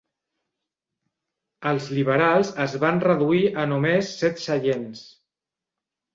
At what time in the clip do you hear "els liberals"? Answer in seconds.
1.71-2.49